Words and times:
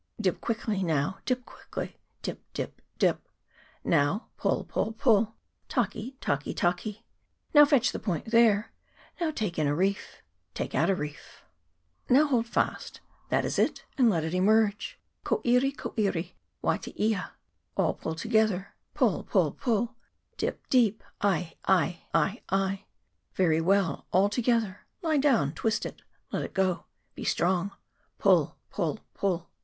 Dip 0.19 0.41
quickly, 0.41 0.81
now 0.81 1.19
dip 1.25 1.45
quickly, 1.45 1.99
Dip, 2.23 2.41
dip, 2.55 2.81
dip. 2.97 3.29
Now 3.83 4.29
pull, 4.35 4.63
pull, 4.63 4.93
pull, 4.93 5.35
Taki, 5.69 6.17
taki, 6.19 6.55
taki; 6.55 7.05
Now 7.53 7.65
fetch 7.65 7.91
the 7.91 7.99
point 7.99 8.25
there; 8.25 8.71
Now 9.19 9.29
take 9.29 9.59
in 9.59 9.67
a 9.67 9.75
reef. 9.75 10.23
Take 10.55 10.73
out 10.73 10.89
a 10.89 10.95
reef; 10.95 11.43
CHAP. 12.09 12.17
XIX.J 12.17 12.17
KAIPARA 12.17 12.17
HARBOUR. 12.17 12.17
263 12.17 12.17
Now 12.17 12.27
hold 12.31 12.47
fast 12.47 13.01
That 13.29 13.45
is 13.45 13.59
it. 13.59 13.85
Now 13.99 14.05
let 14.09 14.23
it 14.23 14.33
emerge. 14.33 14.99
Koiri, 15.23 15.75
koiri, 15.75 16.31
watiia. 16.63 17.29
All 17.77 18.15
together 18.15 18.57
now, 18.57 18.75
Pull, 18.95 19.23
pull, 19.25 19.51
pull;. 19.51 19.95
Dip 20.37 20.67
deep, 20.69 21.03
i, 21.21 21.53
i, 21.65 22.01
i, 22.11 22.41
i. 22.49 22.85
Very 23.35 23.61
well; 23.61 24.07
all 24.11 24.29
together; 24.29 24.87
Lie 25.03 25.17
down; 25.17 25.53
twist 25.53 25.85
it; 25.85 26.01
Let 26.31 26.41
it 26.41 26.55
go. 26.55 26.85
Be 27.13 27.23
strong, 27.23 27.73
pull, 28.17 28.57
pull, 28.71 29.01
pull. 29.13 29.51